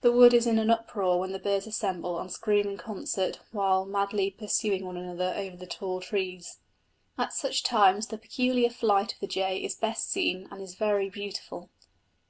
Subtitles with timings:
[0.00, 3.84] The wood is in an uproar when the birds assemble and scream in concert while
[3.84, 6.56] madly pursuing one another over the tall trees.
[7.18, 11.10] At such times the peculiar flight of the jay is best seen and is very
[11.10, 11.68] beautiful.